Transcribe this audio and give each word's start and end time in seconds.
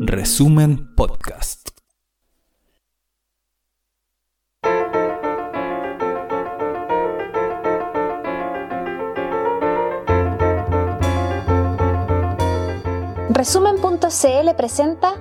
Resumen 0.00 0.94
Podcast. 0.96 1.68
Resumen.cl 13.30 14.54
presenta 14.56 15.14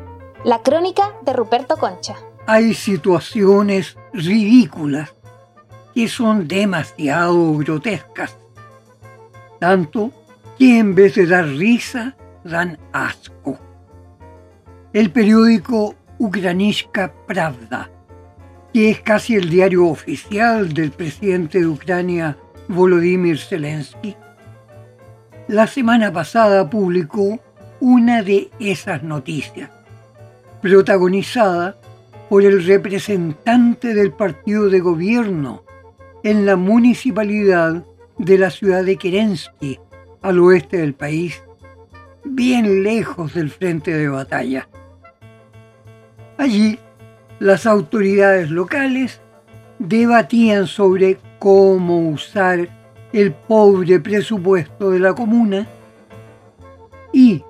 la 0.43 0.63
crónica 0.63 1.13
de 1.21 1.33
Ruperto 1.33 1.77
Concha. 1.77 2.15
Hay 2.47 2.73
situaciones 2.73 3.95
ridículas 4.11 5.13
que 5.93 6.07
son 6.07 6.47
demasiado 6.47 7.53
grotescas, 7.57 8.35
tanto 9.59 10.11
que 10.57 10.79
en 10.79 10.95
vez 10.95 11.13
de 11.13 11.27
dar 11.27 11.45
risa, 11.45 12.15
dan 12.45 12.77
asco. 12.93 13.59
El 14.93 15.11
periódico 15.11 15.95
Ukrainska 16.19 17.11
Pravda, 17.27 17.89
que 18.71 18.91
es 18.91 19.01
casi 19.01 19.35
el 19.35 19.49
diario 19.49 19.87
oficial 19.87 20.73
del 20.73 20.91
presidente 20.91 21.59
de 21.59 21.67
Ucrania, 21.67 22.37
Volodymyr 22.69 23.37
Zelensky, 23.37 24.15
la 25.47 25.67
semana 25.67 26.13
pasada 26.13 26.69
publicó 26.69 27.39
una 27.79 28.21
de 28.21 28.49
esas 28.59 29.03
noticias, 29.03 29.69
protagonizada 30.61 31.77
por 32.29 32.43
el 32.43 32.65
representante 32.65 33.93
del 33.93 34.11
partido 34.11 34.69
de 34.69 34.79
gobierno 34.79 35.63
en 36.23 36.45
la 36.45 36.55
municipalidad 36.55 37.83
de 38.17 38.37
la 38.37 38.49
ciudad 38.49 38.83
de 38.83 38.97
Kerensky, 38.97 39.79
al 40.21 40.39
oeste 40.39 40.77
del 40.77 40.95
país, 40.95 41.43
bien 42.35 42.83
lejos 42.83 43.33
del 43.33 43.49
frente 43.49 43.93
de 43.93 44.09
batalla. 44.09 44.67
Allí, 46.37 46.77
las 47.39 47.65
autoridades 47.65 48.51
locales 48.51 49.21
debatían 49.79 50.67
sobre 50.67 51.17
cómo 51.39 52.09
usar 52.09 52.69
el 53.13 53.31
pobre 53.33 53.99
presupuesto 54.01 54.91
de 54.91 54.99
la 54.99 55.13
comuna 55.13 55.67
y 57.13 57.41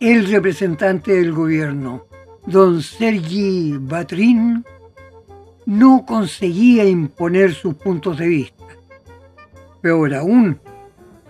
el 0.00 0.26
representante 0.30 1.12
del 1.12 1.32
gobierno, 1.32 2.06
don 2.46 2.80
Sergi 2.80 3.76
Batrin, 3.78 4.64
no 5.66 6.06
conseguía 6.06 6.86
imponer 6.86 7.52
sus 7.52 7.74
puntos 7.74 8.16
de 8.16 8.28
vista. 8.28 8.64
Peor 9.82 10.14
aún, 10.14 10.58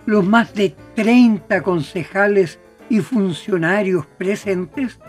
los 0.05 0.25
más 0.25 0.53
de 0.53 0.73
30 0.95 1.61
concejales 1.61 2.59
y 2.91 2.99
funcionarios 2.99 4.05
presentes 4.17 4.99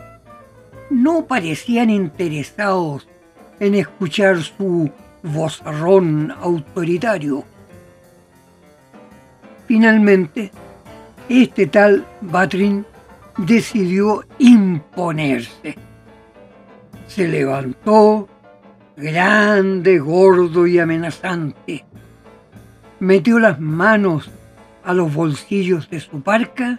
no 0.88 1.26
parecían 1.26 1.90
interesados 1.90 3.08
en 3.58 3.74
escuchar 3.74 4.40
su 4.40 4.88
vozarrón 5.24 6.30
autoritario. 6.30 7.44
Finalmente, 9.66 10.52
este 11.28 11.66
tal 11.66 12.06
Batrin 12.20 12.86
decidió 13.36 14.24
imponerse. 14.38 15.76
Se 17.08 17.26
levantó 17.26 18.28
grande, 18.96 19.98
gordo 19.98 20.68
y 20.68 20.78
amenazante. 20.78 21.84
Metió 23.00 23.40
las 23.40 23.58
manos 23.58 24.30
a 24.84 24.94
los 24.94 25.12
bolsillos 25.12 25.90
de 25.90 25.98
su 25.98 26.22
parca 26.22 26.78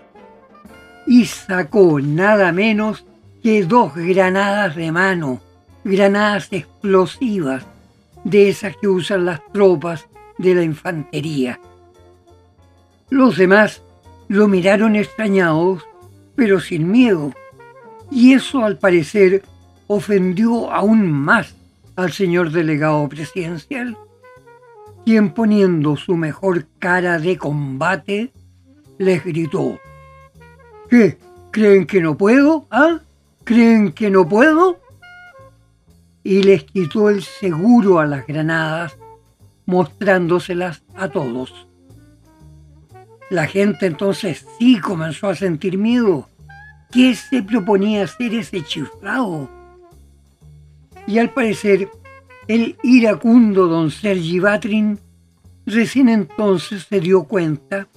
y 1.05 1.25
sacó 1.25 1.99
nada 1.99 2.51
menos 2.51 3.05
que 3.41 3.63
dos 3.65 3.93
granadas 3.95 4.75
de 4.75 4.91
mano, 4.91 5.41
granadas 5.83 6.47
explosivas, 6.51 7.65
de 8.23 8.49
esas 8.49 8.77
que 8.77 8.87
usan 8.87 9.25
las 9.25 9.41
tropas 9.51 10.07
de 10.37 10.55
la 10.55 10.63
infantería. 10.63 11.59
Los 13.09 13.37
demás 13.37 13.83
lo 14.27 14.47
miraron 14.47 14.95
extrañados, 14.95 15.83
pero 16.35 16.59
sin 16.59 16.89
miedo, 16.89 17.33
y 18.09 18.33
eso 18.33 18.63
al 18.63 18.77
parecer 18.77 19.43
ofendió 19.87 20.71
aún 20.71 21.11
más 21.11 21.55
al 21.95 22.11
señor 22.11 22.51
delegado 22.51 23.07
presidencial, 23.09 23.97
quien 25.05 25.33
poniendo 25.33 25.97
su 25.97 26.15
mejor 26.15 26.65
cara 26.79 27.19
de 27.19 27.37
combate, 27.37 28.31
les 28.97 29.23
gritó, 29.23 29.79
¿Qué? 30.93 31.17
¿Creen 31.49 31.87
que 31.87 32.01
no 32.01 32.15
puedo? 32.15 32.67
¿Ah? 32.69 32.99
¿Creen 33.45 33.93
que 33.93 34.11
no 34.11 34.29
puedo? 34.29 34.79
Y 36.23 36.43
les 36.43 36.65
quitó 36.65 37.09
el 37.09 37.23
seguro 37.23 37.97
a 37.97 38.05
las 38.05 38.27
granadas, 38.27 38.95
mostrándoselas 39.65 40.83
a 40.93 41.07
todos. 41.07 41.65
La 43.31 43.47
gente 43.47 43.87
entonces 43.87 44.45
sí 44.59 44.79
comenzó 44.79 45.29
a 45.29 45.35
sentir 45.35 45.79
miedo. 45.79 46.29
¿Qué 46.91 47.15
se 47.15 47.41
proponía 47.41 48.03
hacer 48.03 48.35
ese 48.35 48.63
chiflado? 48.63 49.49
Y 51.07 51.17
al 51.17 51.31
parecer, 51.31 51.89
el 52.47 52.77
iracundo 52.83 53.65
don 53.65 53.89
Sergi 53.89 54.39
Batrin 54.39 54.99
recién 55.65 56.07
entonces 56.07 56.83
se 56.87 56.99
dio 56.99 57.23
cuenta 57.23 57.87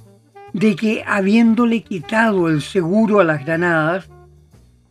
de 0.56 0.74
que 0.74 1.04
habiéndole 1.06 1.82
quitado 1.82 2.48
el 2.48 2.62
seguro 2.62 3.20
a 3.20 3.24
las 3.24 3.44
granadas, 3.44 4.08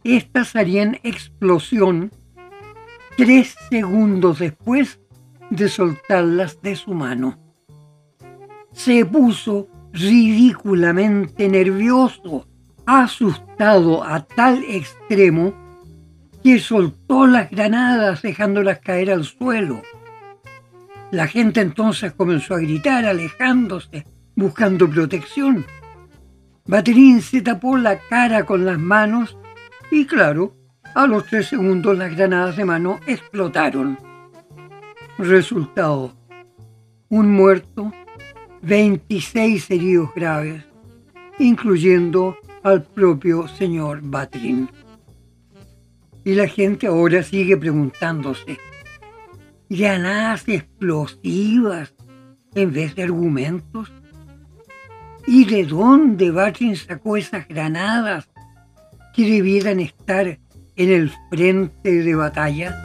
éstas 0.03 0.55
harían 0.55 0.99
explosión 1.01 2.11
tres 3.17 3.55
segundos 3.71 4.37
después 4.37 4.99
de 5.49 5.67
soltarlas 5.67 6.61
de 6.61 6.75
su 6.75 6.93
mano. 6.93 7.39
Se 8.73 9.03
puso 9.07 9.67
ridículamente 9.91 11.49
nervioso, 11.49 12.47
asustado 12.85 14.03
a 14.03 14.23
tal 14.23 14.63
extremo 14.65 15.51
que 16.43 16.59
soltó 16.59 17.25
las 17.25 17.49
granadas 17.49 18.21
dejándolas 18.21 18.81
caer 18.81 19.09
al 19.09 19.23
suelo. 19.23 19.81
La 21.09 21.25
gente 21.25 21.61
entonces 21.61 22.13
comenzó 22.13 22.53
a 22.53 22.59
gritar, 22.59 23.05
alejándose, 23.05 24.05
buscando 24.35 24.90
protección. 24.90 25.66
Baterín 26.66 27.22
se 27.22 27.41
tapó 27.41 27.78
la 27.78 28.00
cara 28.00 28.46
con 28.46 28.66
las 28.66 28.79
manos 28.79 29.38
y 29.91 30.06
claro, 30.06 30.56
a 30.96 31.07
los 31.07 31.25
tres 31.25 31.47
segundos 31.47 31.97
las 31.97 32.16
granadas 32.16 32.57
de 32.57 32.66
mano 32.66 33.00
explotaron. 33.06 33.97
Resultado, 35.18 36.13
un 37.09 37.31
muerto, 37.31 37.91
26 38.62 39.69
heridos 39.72 40.09
graves, 40.16 40.63
incluyendo 41.38 42.38
al 42.63 42.84
propio 42.84 43.47
señor 43.47 44.00
Batrin. 44.01 44.69
Y 46.24 46.34
la 46.34 46.47
gente 46.47 46.88
ahora 46.88 47.22
sigue 47.22 47.56
preguntándose, 47.57 48.57
¿granadas 49.69 50.47
explosivas 50.47 51.94
en 52.56 52.74
vez 52.74 52.95
de 52.95 53.03
argumentos? 53.03 53.94
¿Y 55.28 55.46
de 55.46 55.66
dónde 55.66 56.30
Batrin 56.30 56.75
sacó 56.75 57.18
esas 57.18 57.47
granadas 57.47 58.28
que 59.13 59.24
debieran 59.24 59.80
estar 59.80 60.28
en 60.28 60.91
el 60.91 61.12
frente 61.31 62.03
de 62.03 62.16
batalla? 62.16 62.75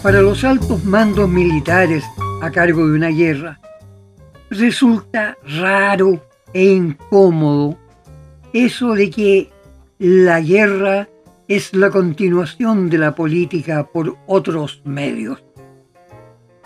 Para 0.00 0.22
los 0.22 0.44
altos 0.44 0.84
mandos 0.84 1.28
militares 1.28 2.04
a 2.40 2.50
cargo 2.52 2.86
de 2.86 2.94
una 2.94 3.08
guerra, 3.08 3.58
resulta 4.50 5.36
raro 5.44 6.24
e 6.54 6.66
incómodo 6.66 7.76
eso 8.52 8.94
de 8.94 9.10
que 9.10 9.50
la 9.98 10.40
guerra 10.40 11.08
es 11.48 11.74
la 11.74 11.90
continuación 11.90 12.90
de 12.90 12.98
la 12.98 13.14
política 13.14 13.86
por 13.86 14.16
otros 14.26 14.82
medios. 14.84 15.44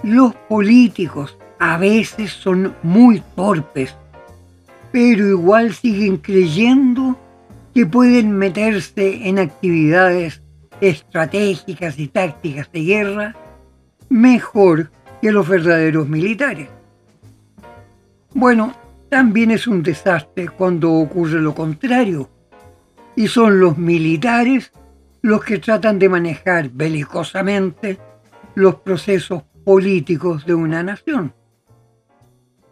Los 0.03 0.35
políticos 0.49 1.37
a 1.59 1.77
veces 1.77 2.33
son 2.33 2.75
muy 2.83 3.23
torpes, 3.37 3.95
pero 4.93 5.29
igual 5.29 5.75
siguen 5.75 6.17
creyendo 6.17 7.19
que 7.75 7.85
pueden 7.85 8.33
meterse 8.33 9.29
en 9.29 9.39
actividades 9.39 10.43
estratégicas 10.81 11.99
y 11.99 12.09
tácticas 12.09 12.73
de 12.73 12.81
guerra 12.81 13.37
mejor 14.09 14.91
que 15.21 15.31
los 15.31 15.47
verdaderos 15.47 16.09
militares. 16.09 16.69
Bueno, 18.33 18.75
también 19.11 19.51
es 19.51 19.67
un 19.67 19.83
desastre 19.83 20.49
cuando 20.49 20.93
ocurre 20.93 21.41
lo 21.41 21.55
contrario, 21.55 22.31
y 23.17 23.29
son 23.29 23.61
los 23.61 23.79
militares 23.79 24.73
los 25.23 25.45
que 25.45 25.59
tratan 25.59 25.99
de 25.99 26.09
manejar 26.09 26.71
belicosamente 26.71 27.99
los 28.55 28.77
procesos 28.77 29.43
políticos 29.65 30.47
de 30.47 30.55
una 30.55 30.83
nación. 30.83 31.35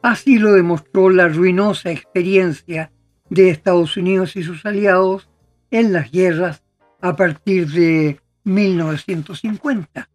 Así 0.03 0.39
lo 0.39 0.53
demostró 0.53 1.11
la 1.11 1.29
ruinosa 1.29 1.91
experiencia 1.91 2.93
de 3.29 3.51
Estados 3.51 3.97
Unidos 3.97 4.37
y 4.37 4.43
sus 4.43 4.65
aliados 4.65 5.29
en 5.71 5.93
las 5.93 6.11
guerras 6.11 6.63
a 7.01 7.15
partir 7.17 7.69
de 7.69 8.21
1950. 8.45 10.09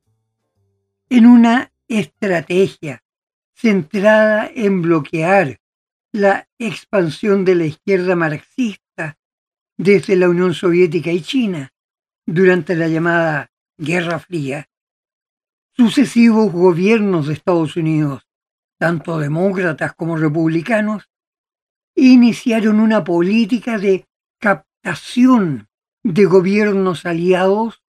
En 1.09 1.25
una 1.25 1.71
estrategia 1.87 3.03
centrada 3.53 4.49
en 4.53 4.81
bloquear 4.81 5.59
la 6.11 6.47
expansión 6.57 7.45
de 7.45 7.55
la 7.55 7.65
izquierda 7.65 8.15
marxista 8.15 8.82
desde 9.83 10.15
la 10.15 10.29
Unión 10.29 10.53
Soviética 10.53 11.11
y 11.11 11.21
China 11.21 11.73
durante 12.25 12.73
la 12.75 12.87
llamada 12.87 13.51
Guerra 13.77 14.17
Fría, 14.17 14.69
sucesivos 15.75 16.51
gobiernos 16.53 17.27
de 17.27 17.33
Estados 17.33 17.75
Unidos, 17.75 18.25
tanto 18.79 19.19
demócratas 19.19 19.93
como 19.93 20.15
republicanos, 20.15 21.09
iniciaron 21.95 22.79
una 22.79 23.03
política 23.03 23.77
de 23.77 24.07
captación 24.39 25.67
de 26.01 26.25
gobiernos 26.25 27.05
aliados, 27.05 27.83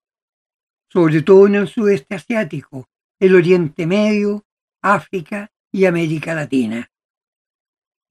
sobre 0.89 1.21
todo 1.21 1.47
en 1.47 1.55
el 1.55 1.67
sudeste 1.69 2.15
asiático, 2.15 2.89
el 3.19 3.35
Oriente 3.35 3.87
Medio, 3.87 4.45
África 4.81 5.49
y 5.71 5.85
América 5.85 6.35
Latina. 6.35 6.91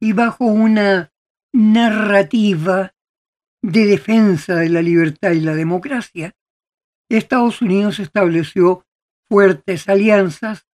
Y 0.01 0.13
bajo 0.15 0.47
una 0.47 1.13
narrativa 1.53 2.94
de 3.65 3.87
defensa 3.87 4.57
de 4.57 4.69
la 4.69 4.83
libertad 4.83 5.31
y 5.31 5.41
la 5.41 5.55
democracia, 5.55 6.37
Estados 7.09 7.63
Unidos 7.63 7.99
estableció 7.99 8.85
fuertes 9.27 9.89
alianzas 9.89 10.67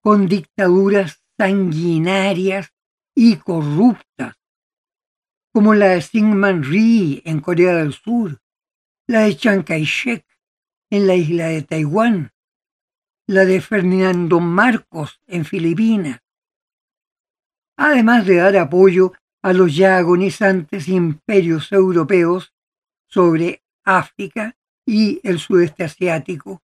con 0.00 0.28
dictaduras 0.28 1.22
sanguinarias 1.36 2.72
y 3.14 3.36
corruptas, 3.36 4.36
como 5.52 5.74
la 5.74 5.88
de 5.88 6.00
Syngman 6.00 6.62
Rhee 6.62 7.20
en 7.26 7.40
Corea 7.40 7.76
del 7.76 7.92
Sur, 7.92 8.40
la 9.06 9.24
de 9.24 9.36
Chiang 9.36 9.62
Kai-shek 9.62 10.24
en 10.88 11.06
la 11.06 11.14
isla 11.14 11.48
de 11.48 11.60
Taiwán, 11.60 12.32
la 13.26 13.44
de 13.44 13.60
Fernando 13.60 14.40
Marcos 14.40 15.20
en 15.26 15.44
Filipinas, 15.44 16.20
además 17.76 18.24
de 18.24 18.36
dar 18.36 18.56
apoyo 18.56 19.12
a 19.42 19.52
los 19.52 19.76
ya 19.76 19.98
agonizantes 19.98 20.88
imperios 20.88 21.70
europeos 21.72 22.54
sobre 23.08 23.62
África 23.84 24.56
y 24.86 25.20
el 25.24 25.38
sudeste 25.38 25.84
asiático, 25.84 26.62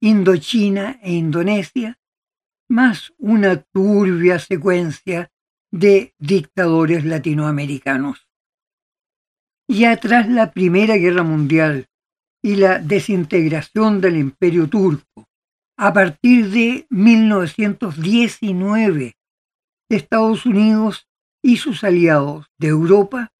Indochina 0.00 0.98
e 1.02 1.12
Indonesia, 1.12 1.98
más 2.68 3.12
una 3.18 3.62
turbia 3.62 4.38
secuencia 4.38 5.30
de 5.70 6.14
dictadores 6.18 7.04
latinoamericanos. 7.04 8.26
Ya 9.68 9.94
tras 9.96 10.26
la 10.28 10.52
Primera 10.52 10.96
Guerra 10.96 11.22
Mundial 11.22 11.88
y 12.42 12.56
la 12.56 12.78
desintegración 12.78 14.00
del 14.00 14.16
imperio 14.16 14.66
turco, 14.68 15.28
a 15.76 15.92
partir 15.92 16.48
de 16.50 16.86
1919, 16.90 19.16
Estados 19.88 20.46
Unidos 20.46 21.09
y 21.42 21.56
sus 21.56 21.84
aliados 21.84 22.46
de 22.58 22.68
Europa 22.68 23.32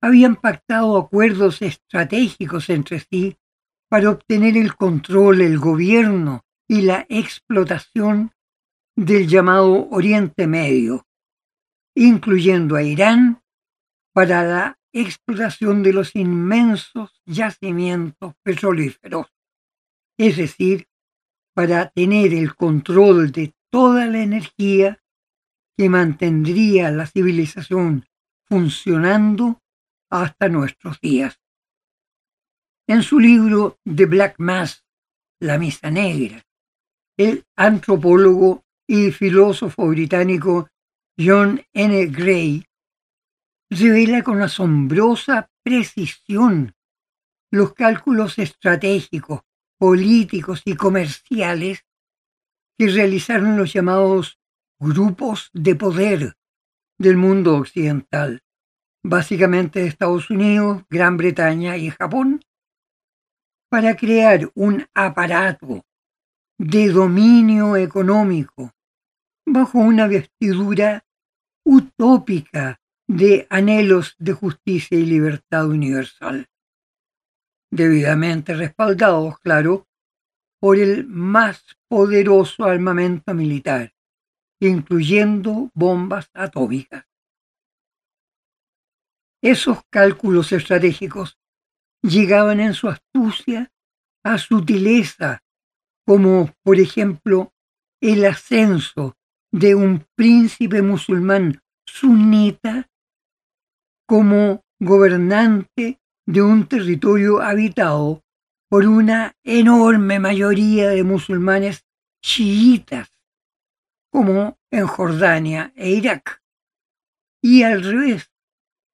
habían 0.00 0.36
pactado 0.36 0.96
acuerdos 0.96 1.62
estratégicos 1.62 2.70
entre 2.70 3.00
sí 3.00 3.36
para 3.88 4.10
obtener 4.10 4.56
el 4.56 4.76
control, 4.76 5.40
el 5.40 5.58
gobierno 5.58 6.44
y 6.68 6.82
la 6.82 7.06
explotación 7.08 8.32
del 8.96 9.28
llamado 9.28 9.88
Oriente 9.90 10.46
Medio, 10.46 11.06
incluyendo 11.94 12.76
a 12.76 12.82
Irán 12.82 13.42
para 14.12 14.42
la 14.42 14.78
explotación 14.92 15.82
de 15.82 15.92
los 15.92 16.14
inmensos 16.16 17.22
yacimientos 17.24 18.34
petrolíferos, 18.42 19.26
es 20.18 20.36
decir, 20.36 20.88
para 21.54 21.90
tener 21.90 22.34
el 22.34 22.54
control 22.54 23.32
de 23.32 23.54
toda 23.70 24.06
la 24.06 24.22
energía 24.22 25.00
que 25.78 25.88
mantendría 25.88 26.90
la 26.90 27.06
civilización 27.06 28.04
funcionando 28.48 29.62
hasta 30.10 30.48
nuestros 30.48 31.00
días. 31.00 31.38
En 32.88 33.04
su 33.04 33.20
libro 33.20 33.78
The 33.84 34.06
Black 34.06 34.34
Mass, 34.38 34.84
La 35.40 35.56
Misa 35.56 35.88
Negra, 35.92 36.44
el 37.16 37.44
antropólogo 37.54 38.64
y 38.88 39.12
filósofo 39.12 39.86
británico 39.86 40.68
John 41.16 41.62
N. 41.72 42.06
Gray 42.06 42.64
revela 43.70 44.24
con 44.24 44.42
asombrosa 44.42 45.48
precisión 45.62 46.74
los 47.52 47.74
cálculos 47.74 48.38
estratégicos, 48.38 49.42
políticos 49.78 50.62
y 50.64 50.74
comerciales 50.74 51.84
que 52.76 52.88
realizaron 52.88 53.56
los 53.56 53.72
llamados 53.72 54.37
grupos 54.78 55.50
de 55.52 55.74
poder 55.74 56.34
del 56.98 57.16
mundo 57.16 57.56
occidental, 57.56 58.42
básicamente 59.04 59.86
Estados 59.86 60.30
Unidos, 60.30 60.84
Gran 60.90 61.16
Bretaña 61.16 61.76
y 61.76 61.90
Japón, 61.90 62.40
para 63.70 63.96
crear 63.96 64.50
un 64.54 64.86
aparato 64.94 65.84
de 66.58 66.88
dominio 66.88 67.76
económico 67.76 68.72
bajo 69.46 69.78
una 69.78 70.06
vestidura 70.06 71.04
utópica 71.64 72.80
de 73.06 73.46
anhelos 73.50 74.14
de 74.18 74.32
justicia 74.32 74.98
y 74.98 75.06
libertad 75.06 75.68
universal, 75.68 76.46
debidamente 77.70 78.54
respaldados, 78.54 79.38
claro, 79.40 79.86
por 80.60 80.78
el 80.78 81.06
más 81.06 81.64
poderoso 81.88 82.64
armamento 82.64 83.32
militar, 83.34 83.92
incluyendo 84.60 85.70
bombas 85.74 86.30
atómicas. 86.34 87.04
Esos 89.42 89.78
cálculos 89.90 90.52
estratégicos 90.52 91.38
llegaban 92.02 92.60
en 92.60 92.74
su 92.74 92.88
astucia 92.88 93.72
a 94.24 94.38
sutileza, 94.38 95.42
como 96.04 96.52
por 96.62 96.80
ejemplo 96.80 97.52
el 98.00 98.24
ascenso 98.24 99.16
de 99.52 99.74
un 99.74 100.06
príncipe 100.16 100.82
musulmán 100.82 101.62
sunita 101.86 102.90
como 104.06 104.64
gobernante 104.80 106.00
de 106.26 106.42
un 106.42 106.66
territorio 106.66 107.40
habitado 107.40 108.22
por 108.68 108.86
una 108.86 109.36
enorme 109.44 110.18
mayoría 110.18 110.90
de 110.90 111.02
musulmanes 111.02 111.86
chiitas 112.22 113.17
como 114.10 114.58
en 114.70 114.86
Jordania 114.86 115.72
e 115.76 115.90
Irak, 115.90 116.42
y 117.42 117.62
al 117.62 117.82
revés, 117.82 118.30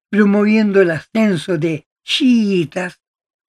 promoviendo 0.09 0.81
el 0.81 0.91
ascenso 0.91 1.57
de 1.57 1.87
chiitas 2.03 3.01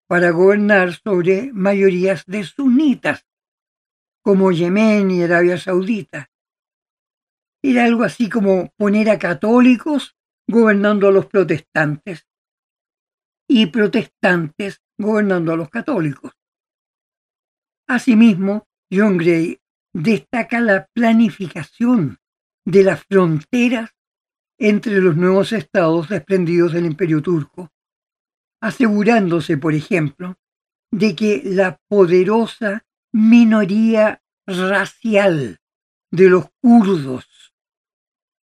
para 0.08 0.30
gobernar 0.30 0.94
sobre 0.94 1.52
mayorías 1.52 2.25
de 2.26 2.44
sunitas, 2.44 3.26
como 4.23 4.50
Yemen 4.52 5.11
y 5.11 5.23
Arabia 5.23 5.58
Saudita. 5.58 6.30
Era 7.62 7.85
algo 7.85 8.04
así 8.04 8.28
como 8.28 8.70
poner 8.76 9.11
a 9.11 9.18
católicos 9.18 10.16
gobernando 10.49 11.08
a 11.08 11.12
los 11.12 11.26
protestantes 11.26 12.26
y 13.49 13.66
protestantes 13.66 14.80
gobernando 14.99 15.52
a 15.52 15.56
los 15.56 15.68
católicos. 15.68 16.32
Asimismo, 17.88 18.66
John 18.90 19.16
Gray 19.16 19.61
destaca 19.97 20.61
la 20.61 20.87
planificación 20.93 22.19
de 22.67 22.85
las 22.85 23.03
fronteras 23.05 23.91
entre 24.59 25.00
los 25.00 25.17
nuevos 25.17 25.53
estados 25.53 26.11
desprendidos 26.11 26.75
del 26.75 26.85
imperio 26.85 27.23
turco, 27.23 27.73
asegurándose, 28.61 29.57
por 29.57 29.73
ejemplo, 29.73 30.37
de 30.91 31.17
que 31.17 31.41
la 31.45 31.81
poderosa 31.88 32.85
minoría 33.12 34.23
racial 34.47 35.61
de 36.11 36.29
los 36.29 36.47
kurdos 36.61 37.55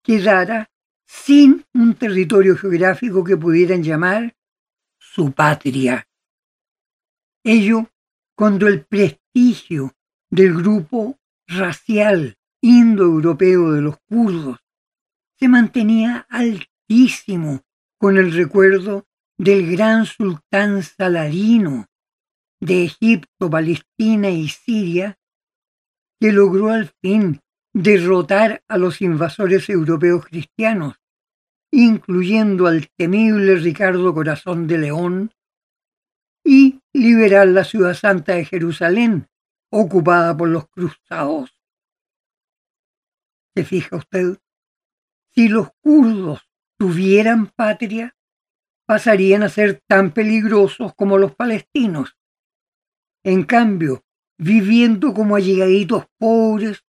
quedara 0.04 0.72
sin 1.06 1.66
un 1.76 1.94
territorio 1.94 2.58
geográfico 2.58 3.24
que 3.24 3.38
pudieran 3.38 3.84
llamar 3.84 4.36
su 4.98 5.32
patria. 5.32 6.08
Ello 7.44 7.90
cuando 8.36 8.68
el 8.68 8.86
prestigio 8.86 9.94
del 10.32 10.56
grupo 10.56 11.20
racial 11.48 12.38
indoeuropeo 12.62 13.72
de 13.72 13.82
los 13.82 13.98
kurdos 14.10 14.60
se 15.40 15.48
mantenía 15.48 16.26
altísimo 16.30 17.62
con 17.98 18.18
el 18.18 18.32
recuerdo 18.32 19.06
del 19.38 19.70
gran 19.72 20.06
sultán 20.06 20.84
Saladino 20.84 21.88
de 22.62 22.86
Egipto, 22.86 23.50
Palestina 23.50 24.30
y 24.30 24.48
Siria, 24.48 25.20
que 26.20 26.32
logró 26.32 26.70
al 26.70 26.92
fin 27.02 27.42
derrotar 27.74 28.64
a 28.70 28.78
los 28.78 29.02
invasores 29.02 29.70
europeos 29.70 30.26
cristianos, 30.26 30.96
incluyendo 31.72 32.68
al 32.68 32.88
temible 32.96 33.56
Ricardo 33.56 34.14
Corazón 34.14 34.68
de 34.68 34.78
León, 34.78 35.32
y 36.46 36.82
liberar 36.94 37.48
la 37.48 37.64
ciudad 37.64 37.94
santa 37.94 38.36
de 38.36 38.46
Jerusalén, 38.46 39.28
ocupada 39.74 40.38
por 40.38 40.50
los 40.50 40.68
cruzados. 40.70 41.60
¿Se 43.56 43.64
fija 43.66 43.98
usted? 43.98 44.38
Si 45.32 45.50
los 45.50 45.70
kurdos 45.82 46.48
tuvieran 46.78 47.48
patria, 47.48 48.16
pasarían 48.86 49.42
a 49.42 49.50
ser 49.50 49.82
tan 49.88 50.12
peligrosos 50.12 50.94
como 50.96 51.18
los 51.18 51.36
palestinos. 51.36 52.16
En 53.24 53.44
cambio, 53.46 54.06
viviendo 54.38 55.14
como 55.14 55.36
allegaditos 55.36 56.06
pobres, 56.20 56.86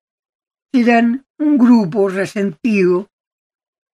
serán 0.70 1.26
un 1.38 1.56
grupo 1.56 2.10
resentido 2.10 3.10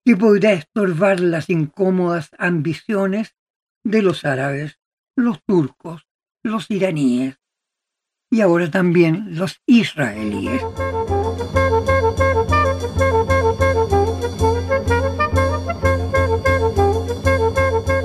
que 0.05 0.17
podrá 0.17 0.53
estorbar 0.53 1.21
las 1.21 1.49
incómodas 1.49 2.31
ambiciones 2.39 3.37
de 3.85 4.03
los 4.03 4.25
árabes, 4.25 4.81
los 5.17 5.45
turcos, 5.45 6.09
los 6.43 6.71
iraníes 6.71 7.40
y 8.31 8.41
ahora 8.41 8.71
también 8.71 9.37
los 9.37 9.61
israelíes. 9.67 10.63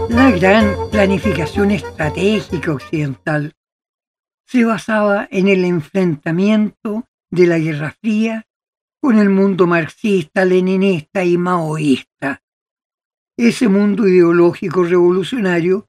La 0.09 0.31
gran 0.31 0.75
planificación 0.91 1.71
estratégica 1.71 2.73
occidental 2.73 3.53
se 4.47 4.65
basaba 4.65 5.27
en 5.29 5.47
el 5.47 5.63
enfrentamiento 5.63 7.07
de 7.29 7.47
la 7.47 7.59
Guerra 7.59 7.95
Fría 8.01 8.47
con 8.99 9.19
el 9.19 9.29
mundo 9.29 9.67
marxista, 9.67 10.45
leninista 10.45 11.23
y 11.23 11.37
maoísta. 11.37 12.41
Ese 13.37 13.67
mundo 13.67 14.07
ideológico 14.07 14.83
revolucionario 14.83 15.87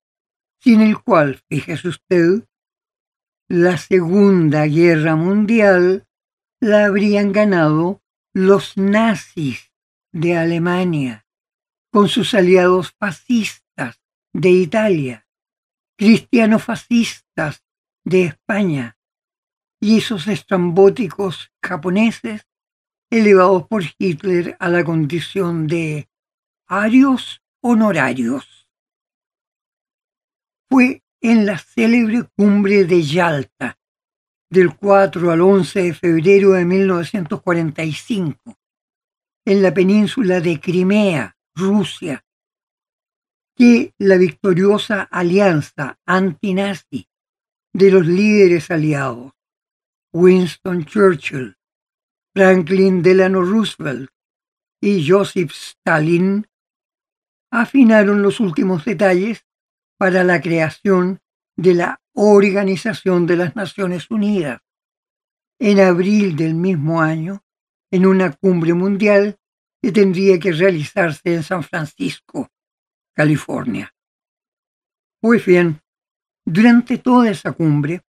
sin 0.60 0.82
el 0.82 1.00
cual, 1.02 1.40
fíjese 1.48 1.88
usted, 1.88 2.44
la 3.48 3.78
Segunda 3.78 4.66
Guerra 4.66 5.14
Mundial 5.14 6.08
la 6.60 6.86
habrían 6.86 7.30
ganado 7.30 8.02
los 8.34 8.76
nazis 8.76 9.72
de 10.12 10.36
Alemania, 10.36 11.26
con 11.92 12.08
sus 12.08 12.34
aliados 12.34 12.92
fascistas 12.98 14.02
de 14.32 14.50
Italia, 14.50 15.28
cristiano 15.96 16.58
fascistas 16.58 17.62
de 18.04 18.24
España 18.24 18.98
y 19.80 19.98
esos 19.98 20.26
estrambóticos 20.26 21.52
japoneses 21.62 22.48
elevados 23.10 23.68
por 23.68 23.84
Hitler 23.96 24.56
a 24.58 24.68
la 24.68 24.84
condición 24.84 25.68
de 25.68 26.08
arios 26.66 27.42
honorarios. 27.60 28.68
Fue 30.68 31.04
en 31.26 31.44
la 31.44 31.58
célebre 31.58 32.22
cumbre 32.36 32.84
de 32.84 33.02
Yalta 33.02 33.76
del 34.48 34.76
4 34.76 35.32
al 35.32 35.40
11 35.40 35.82
de 35.82 35.92
febrero 35.92 36.52
de 36.52 36.64
1945 36.64 38.56
en 39.44 39.60
la 39.60 39.74
península 39.74 40.40
de 40.40 40.60
Crimea, 40.60 41.36
Rusia, 41.56 42.24
que 43.56 43.92
la 43.98 44.18
victoriosa 44.18 45.02
alianza 45.02 45.98
antinazi 46.06 47.08
de 47.72 47.90
los 47.90 48.06
líderes 48.06 48.70
aliados, 48.70 49.32
Winston 50.12 50.84
Churchill, 50.84 51.56
Franklin 52.36 53.02
Delano 53.02 53.42
Roosevelt 53.42 54.10
y 54.80 55.04
Joseph 55.08 55.50
Stalin, 55.50 56.46
afinaron 57.50 58.22
los 58.22 58.38
últimos 58.38 58.84
detalles 58.84 59.44
para 59.98 60.24
la 60.24 60.40
creación 60.40 61.20
de 61.56 61.74
la 61.74 62.00
Organización 62.12 63.26
de 63.26 63.36
las 63.36 63.56
Naciones 63.56 64.10
Unidas. 64.10 64.60
En 65.58 65.80
abril 65.80 66.36
del 66.36 66.54
mismo 66.54 67.00
año, 67.00 67.42
en 67.90 68.06
una 68.06 68.32
cumbre 68.32 68.74
mundial 68.74 69.38
que 69.82 69.92
tendría 69.92 70.38
que 70.38 70.52
realizarse 70.52 71.34
en 71.34 71.42
San 71.42 71.62
Francisco, 71.62 72.50
California. 73.14 73.94
Pues 75.20 75.44
bien, 75.46 75.80
durante 76.44 76.98
toda 76.98 77.30
esa 77.30 77.52
cumbre, 77.52 78.02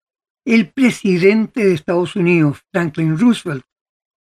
el 0.44 0.70
presidente 0.72 1.64
de 1.64 1.74
Estados 1.74 2.16
Unidos, 2.16 2.62
Franklin 2.70 3.18
Roosevelt, 3.18 3.64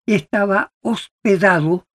estaba 0.07 0.73
hospedado 0.81 1.87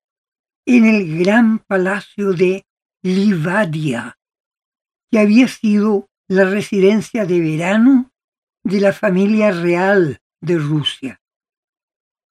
en 0.65 0.85
el 0.85 1.19
gran 1.19 1.59
palacio 1.59 2.33
de 2.33 2.65
Livadia, 3.03 4.16
que 5.11 5.19
había 5.19 5.47
sido 5.47 6.07
la 6.27 6.45
residencia 6.45 7.25
de 7.25 7.39
verano 7.39 8.11
de 8.63 8.81
la 8.81 8.93
familia 8.93 9.51
real 9.51 10.19
de 10.41 10.57
Rusia. 10.57 11.21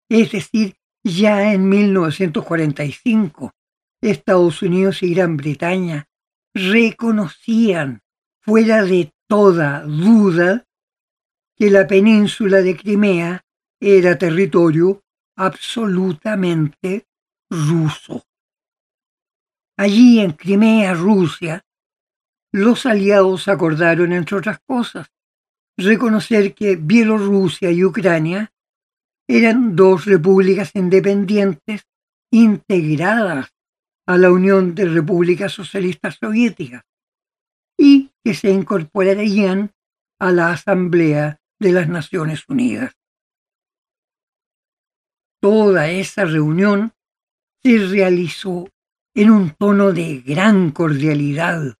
Es 0.08 0.32
decir, 0.32 0.76
ya 1.02 1.52
en 1.52 1.68
1945, 1.68 3.52
Estados 4.02 4.62
Unidos 4.62 5.02
y 5.02 5.14
Gran 5.14 5.36
Bretaña 5.36 6.06
reconocían 6.54 8.02
fuera 8.40 8.82
de 8.82 9.12
toda 9.28 9.82
duda 9.82 10.64
que 11.56 11.70
la 11.70 11.86
península 11.86 12.60
de 12.60 12.76
Crimea 12.76 13.44
era 13.80 14.18
territorio 14.18 15.02
absolutamente 15.36 17.06
ruso. 17.50 18.24
Allí 19.76 20.20
en 20.20 20.32
Crimea, 20.32 20.94
Rusia, 20.94 21.65
los 22.56 22.86
aliados 22.86 23.48
acordaron, 23.48 24.14
entre 24.14 24.38
otras 24.38 24.60
cosas, 24.66 25.08
reconocer 25.76 26.54
que 26.54 26.76
Bielorrusia 26.76 27.70
y 27.70 27.84
Ucrania 27.84 28.50
eran 29.28 29.76
dos 29.76 30.06
repúblicas 30.06 30.70
independientes 30.74 31.82
integradas 32.32 33.52
a 34.06 34.16
la 34.16 34.30
Unión 34.30 34.74
de 34.74 34.86
Repúblicas 34.86 35.52
Socialistas 35.52 36.16
Soviéticas 36.18 36.82
y 37.78 38.10
que 38.24 38.32
se 38.32 38.50
incorporarían 38.50 39.72
a 40.18 40.32
la 40.32 40.50
Asamblea 40.50 41.38
de 41.60 41.72
las 41.72 41.88
Naciones 41.88 42.48
Unidas. 42.48 42.94
Toda 45.42 45.90
esa 45.90 46.24
reunión 46.24 46.92
se 47.62 47.86
realizó 47.86 48.66
en 49.14 49.30
un 49.30 49.50
tono 49.50 49.92
de 49.92 50.20
gran 50.20 50.70
cordialidad, 50.70 51.75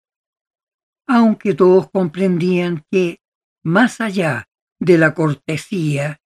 aunque 1.06 1.54
todos 1.54 1.90
comprendían 1.90 2.84
que, 2.90 3.20
más 3.62 4.00
allá 4.00 4.48
de 4.78 4.98
la 4.98 5.14
cortesía, 5.14 6.20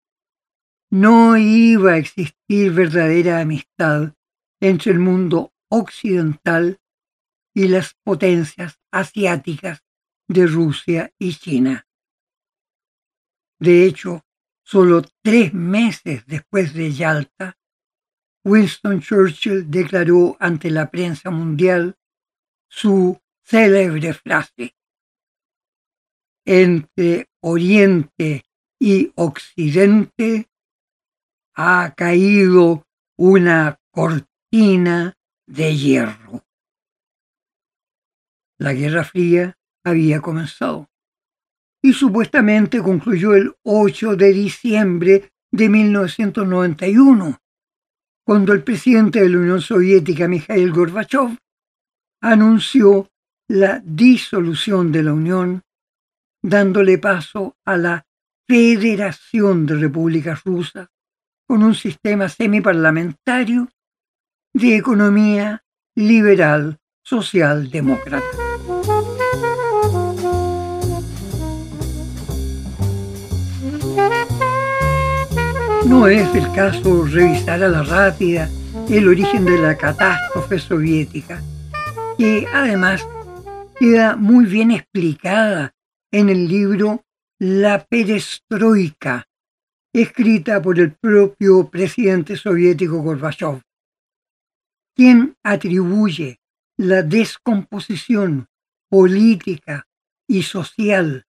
no 0.90 1.36
iba 1.36 1.92
a 1.92 1.98
existir 1.98 2.72
verdadera 2.72 3.40
amistad 3.40 4.14
entre 4.60 4.92
el 4.92 4.98
mundo 4.98 5.52
occidental 5.70 6.80
y 7.54 7.68
las 7.68 7.94
potencias 8.02 8.80
asiáticas 8.90 9.84
de 10.28 10.46
Rusia 10.46 11.12
y 11.18 11.34
China. 11.34 11.86
De 13.58 13.84
hecho, 13.84 14.24
solo 14.64 15.02
tres 15.22 15.52
meses 15.52 16.24
después 16.26 16.74
de 16.74 16.92
Yalta, 16.92 17.58
Winston 18.44 19.00
Churchill 19.00 19.70
declaró 19.70 20.36
ante 20.40 20.70
la 20.70 20.90
prensa 20.90 21.30
mundial 21.30 21.98
su 22.68 23.20
célebre 23.50 24.12
frase. 24.14 24.76
Entre 26.46 27.28
Oriente 27.42 28.44
y 28.80 29.12
Occidente 29.16 30.48
ha 31.56 31.92
caído 31.96 32.86
una 33.18 33.80
cortina 33.90 35.14
de 35.48 35.76
hierro. 35.76 36.44
La 38.58 38.72
Guerra 38.72 39.04
Fría 39.04 39.58
había 39.84 40.20
comenzado 40.20 40.88
y 41.82 41.92
supuestamente 41.92 42.80
concluyó 42.80 43.34
el 43.34 43.54
8 43.64 44.14
de 44.14 44.32
diciembre 44.32 45.32
de 45.50 45.68
1991, 45.68 47.40
cuando 48.24 48.52
el 48.52 48.62
presidente 48.62 49.20
de 49.20 49.28
la 49.28 49.38
Unión 49.38 49.60
Soviética, 49.60 50.28
Mikhail 50.28 50.70
Gorbachev, 50.70 51.36
anunció 52.20 53.09
la 53.50 53.82
disolución 53.84 54.92
de 54.92 55.02
la 55.02 55.12
Unión, 55.12 55.62
dándole 56.40 56.98
paso 56.98 57.56
a 57.64 57.76
la 57.76 58.06
Federación 58.46 59.66
de 59.66 59.74
Repúblicas 59.74 60.44
Rusas 60.44 60.86
con 61.48 61.64
un 61.64 61.74
sistema 61.74 62.28
semiparlamentario 62.28 63.68
de 64.54 64.76
economía 64.76 65.64
liberal 65.96 66.78
socialdemócrata. 67.02 68.24
No 75.86 76.06
es 76.06 76.32
el 76.36 76.52
caso 76.52 77.04
revisar 77.04 77.64
a 77.64 77.68
la 77.68 77.82
rápida 77.82 78.48
el 78.88 79.08
origen 79.08 79.44
de 79.44 79.58
la 79.58 79.76
catástrofe 79.76 80.60
soviética, 80.60 81.42
que 82.16 82.46
además 82.54 83.04
queda 83.80 84.14
muy 84.14 84.44
bien 84.44 84.72
explicada 84.72 85.74
en 86.12 86.28
el 86.28 86.48
libro 86.48 87.02
La 87.38 87.86
Perestroika, 87.86 89.26
escrita 89.94 90.60
por 90.60 90.78
el 90.78 90.92
propio 90.92 91.70
presidente 91.70 92.36
soviético 92.36 93.00
Gorbachev, 93.00 93.62
quien 94.94 95.34
atribuye 95.42 96.40
la 96.76 97.02
descomposición 97.02 98.48
política 98.90 99.88
y 100.28 100.42
social 100.42 101.24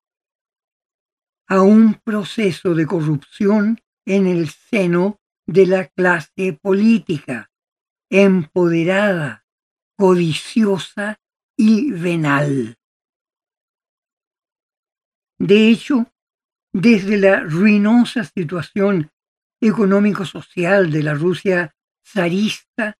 a 1.47 1.61
un 1.61 2.01
proceso 2.03 2.75
de 2.75 2.85
corrupción 2.85 3.79
en 4.05 4.27
el 4.27 4.49
seno 4.49 5.21
de 5.47 5.67
la 5.67 5.87
clase 5.87 6.59
política, 6.61 7.49
empoderada, 8.09 9.45
codiciosa 9.97 11.20
y 11.61 11.91
venal. 11.91 12.75
De 15.37 15.69
hecho, 15.69 16.11
desde 16.73 17.19
la 17.19 17.41
ruinosa 17.41 18.23
situación 18.23 19.11
económico-social 19.61 20.89
de 20.89 21.03
la 21.03 21.13
Rusia 21.13 21.75
zarista, 22.03 22.97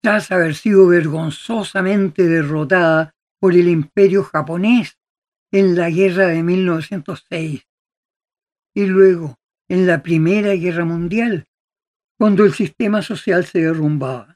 tras 0.00 0.30
haber 0.30 0.54
sido 0.54 0.86
vergonzosamente 0.86 2.28
derrotada 2.28 3.16
por 3.40 3.54
el 3.54 3.66
imperio 3.66 4.22
japonés 4.22 4.96
en 5.50 5.74
la 5.74 5.90
guerra 5.90 6.28
de 6.28 6.44
1906 6.44 7.66
y 8.76 8.86
luego 8.86 9.40
en 9.68 9.88
la 9.88 10.04
Primera 10.04 10.54
Guerra 10.54 10.84
Mundial, 10.84 11.48
cuando 12.16 12.44
el 12.44 12.54
sistema 12.54 13.02
social 13.02 13.44
se 13.44 13.58
derrumbaba. 13.58 14.31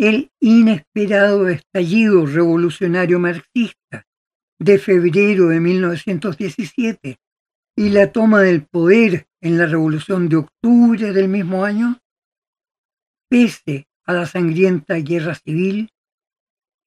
El 0.00 0.32
inesperado 0.40 1.46
estallido 1.48 2.24
revolucionario 2.24 3.20
marxista 3.20 4.06
de 4.58 4.78
febrero 4.78 5.48
de 5.48 5.60
1917 5.60 7.18
y 7.76 7.88
la 7.90 8.10
toma 8.10 8.40
del 8.40 8.64
poder 8.64 9.26
en 9.42 9.58
la 9.58 9.66
Revolución 9.66 10.30
de 10.30 10.36
Octubre 10.36 11.12
del 11.12 11.28
mismo 11.28 11.66
año, 11.66 11.98
pese 13.28 13.88
a 14.06 14.14
la 14.14 14.24
sangrienta 14.24 14.94
guerra 14.94 15.34
civil, 15.34 15.90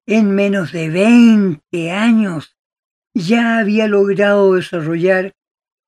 en 0.07 0.33
menos 0.33 0.71
de 0.71 0.89
20 0.89 1.91
años 1.91 2.57
ya 3.13 3.59
había 3.59 3.87
logrado 3.87 4.55
desarrollar 4.55 5.33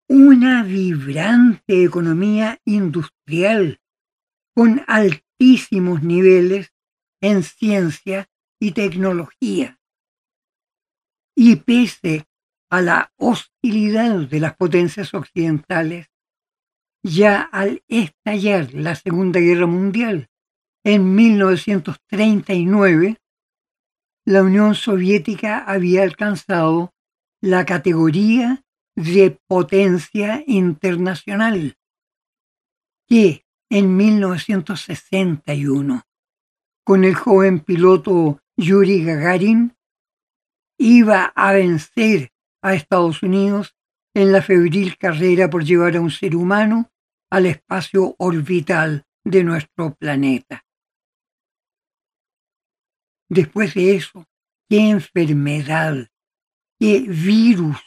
una 0.08 0.62
vibrante 0.62 1.86
economía 1.86 2.60
industrial 2.66 3.80
con 4.54 4.84
altísimos 4.86 6.04
niveles 6.04 6.70
en 7.26 7.44
ciencia 7.44 8.30
y 8.60 8.72
tecnología. 8.74 9.80
Y 11.36 11.56
pese 11.58 12.26
a 12.70 12.82
la 12.82 13.12
hostilidad 13.18 14.28
de 14.28 14.40
las 14.40 14.56
potencias 14.56 15.16
occidentales, 15.16 16.08
ya 17.04 17.42
al 17.42 17.84
estallar 17.88 18.74
la 18.74 18.96
Segunda 18.96 19.40
Guerra 19.40 19.66
Mundial 19.66 20.30
en 20.84 21.16
1939, 21.16 23.18
la 24.26 24.44
Unión 24.44 24.76
Soviética 24.76 25.64
había 25.66 26.04
alcanzado 26.04 26.94
la 27.42 27.66
categoría 27.66 28.64
de 28.96 29.40
potencia 29.48 30.44
internacional, 30.46 31.76
que 33.08 33.48
en 33.70 33.98
1961, 33.98 36.06
con 36.86 37.04
el 37.04 37.16
joven 37.16 37.62
piloto 37.62 38.40
Yuri 38.56 39.04
Gagarin, 39.04 39.76
iba 40.78 41.26
a 41.36 41.52
vencer 41.54 42.32
a 42.62 42.76
Estados 42.76 43.24
Unidos 43.24 43.76
en 44.14 44.32
la 44.32 44.42
febril 44.42 44.96
carrera 44.98 45.50
por 45.50 45.66
llevar 45.66 45.96
a 45.96 46.02
un 46.02 46.12
ser 46.12 46.36
humano 46.36 46.92
al 47.32 47.48
espacio 47.48 48.16
orbital 48.20 49.04
de 49.26 49.44
nuestro 49.44 49.96
planeta. 49.96 50.64
Después 53.30 53.74
de 53.74 53.96
eso, 53.96 54.24
qué 54.70 54.90
enfermedad, 54.90 56.08
qué 56.80 57.00
virus 57.00 57.82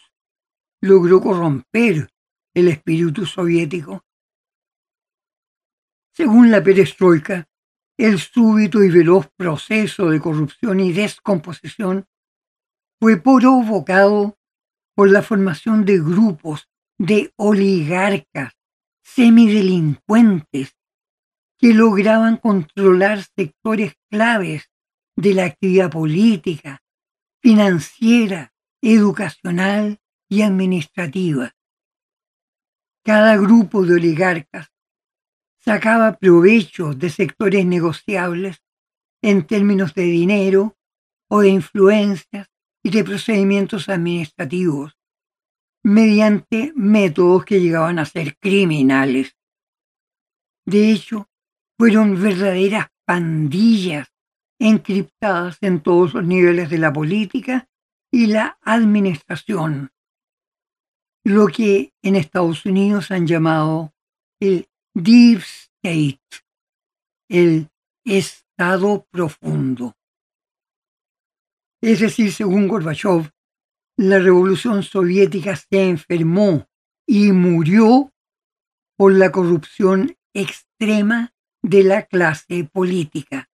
logró 0.83 1.21
corromper 1.21 2.11
el 2.53 2.69
espíritu 2.69 3.25
soviético. 3.25 4.05
Según 6.13 6.51
la 6.51 6.63
perestroika, 6.65 7.48
el 7.99 8.21
súbito 8.21 8.83
y 8.85 8.91
veloz 8.91 9.29
proceso 9.37 10.09
de 10.11 10.21
corrupción 10.21 10.79
y 10.81 10.93
descomposición 10.93 12.07
fue 13.01 13.21
provocado 13.21 14.39
por 14.95 15.11
la 15.11 15.23
formación 15.23 15.85
de 15.85 15.99
grupos 15.99 16.69
de 16.97 17.33
oligarcas 17.37 18.55
semidelincuentes 19.03 20.77
que 21.59 21.75
lograban 21.75 22.37
controlar 22.37 23.25
sectores 23.37 23.95
claves 24.11 24.71
de 25.17 25.35
la 25.35 25.47
actividad 25.47 25.91
política, 25.91 26.83
financiera, 27.43 28.53
educacional 28.81 30.01
y 30.29 30.43
administrativa. 30.43 31.57
Cada 33.05 33.37
grupo 33.37 33.85
de 33.85 33.95
oligarcas 33.95 34.69
sacaba 35.61 36.17
provecho 36.17 36.95
de 36.95 37.11
sectores 37.11 37.67
negociables 37.67 38.63
en 39.23 39.47
términos 39.47 39.95
de 39.95 40.03
dinero 40.03 40.77
o 41.29 41.41
de 41.41 41.49
influencias 41.49 42.49
y 42.83 42.91
de 42.91 43.05
procedimientos 43.05 43.89
administrativos 43.89 44.97
mediante 45.85 46.73
métodos 46.75 47.45
que 47.45 47.61
llegaban 47.61 47.99
a 47.99 48.05
ser 48.05 48.37
criminales. 48.39 49.37
De 50.67 50.93
hecho, 50.93 51.29
fueron 51.79 52.21
verdaderas 52.21 52.89
pandillas 53.07 54.09
encriptadas 54.61 55.59
en 55.61 55.81
todos 55.81 56.15
los 56.15 56.25
niveles 56.25 56.69
de 56.69 56.79
la 56.79 56.93
política 56.93 57.69
y 58.11 58.27
la 58.27 58.59
administración, 58.63 59.93
lo 61.25 61.47
que 61.47 61.93
en 62.03 62.17
Estados 62.17 62.67
Unidos 62.67 63.11
han 63.11 63.27
llamado 63.27 63.95
el 64.41 64.69
Deep 65.01 65.43
State, 65.43 66.19
el 67.29 67.71
Estado 68.05 69.07
profundo. 69.13 69.95
Es 71.81 72.01
decir, 72.01 72.33
según 72.33 72.67
Gorbachev, 72.67 73.31
la 73.97 74.19
revolución 74.19 74.83
soviética 74.83 75.55
se 75.55 75.89
enfermó 75.89 76.67
y 77.07 77.31
murió 77.31 78.13
por 78.97 79.13
la 79.13 79.31
corrupción 79.31 80.17
extrema 80.35 81.33
de 81.63 81.85
la 81.85 82.03
clase 82.07 82.65
política, 82.65 83.49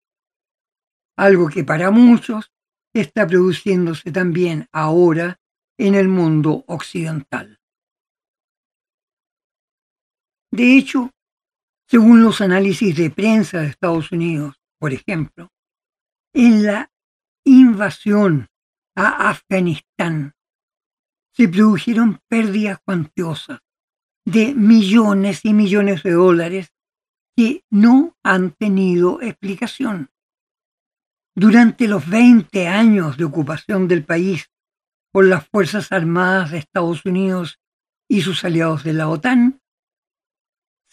algo 1.15 1.51
que 1.51 1.63
para 1.63 1.91
muchos 1.91 2.55
está 2.95 3.27
produciéndose 3.27 4.11
también 4.13 4.67
ahora 4.73 5.39
en 5.79 5.95
el 5.95 6.09
mundo 6.09 6.65
occidental. 6.69 7.61
De 10.51 10.79
hecho, 10.79 11.11
según 11.87 12.23
los 12.23 12.41
análisis 12.41 12.97
de 12.97 13.11
prensa 13.11 13.61
de 13.61 13.69
Estados 13.69 14.13
Unidos, 14.13 14.57
por 14.79 14.93
ejemplo, 14.93 15.53
en 16.33 16.65
la 16.65 16.91
invasión 17.45 18.49
a 18.97 19.31
Afganistán 19.31 20.35
se 21.33 21.49
produjeron 21.49 22.21
pérdidas 22.29 22.79
cuantiosas 22.85 23.61
de 24.25 24.55
millones 24.55 25.45
y 25.45 25.53
millones 25.53 26.03
de 26.03 26.13
dólares 26.13 26.73
que 27.37 27.65
no 27.71 28.17
han 28.23 28.53
tenido 28.53 29.21
explicación. 29.21 30.11
Durante 31.37 31.89
los 31.89 32.09
20 32.09 32.69
años 32.69 33.17
de 33.17 33.25
ocupación 33.25 33.89
del 33.89 34.05
país 34.05 34.51
por 35.13 35.27
las 35.27 35.47
Fuerzas 35.49 35.91
Armadas 35.91 36.53
de 36.53 36.59
Estados 36.59 37.05
Unidos 37.05 37.61
y 38.09 38.23
sus 38.23 38.45
aliados 38.45 38.85
de 38.85 38.93
la 38.93 39.09
OTAN, 39.09 39.61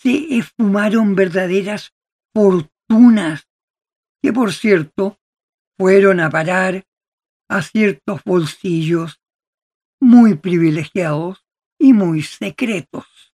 se 0.01 0.37
esfumaron 0.37 1.13
verdaderas 1.13 1.93
fortunas 2.33 3.47
que, 4.21 4.33
por 4.33 4.51
cierto, 4.51 5.19
fueron 5.77 6.19
a 6.19 6.29
parar 6.29 6.87
a 7.47 7.61
ciertos 7.61 8.23
bolsillos 8.23 9.21
muy 9.99 10.35
privilegiados 10.35 11.45
y 11.79 11.93
muy 11.93 12.23
secretos. 12.23 13.35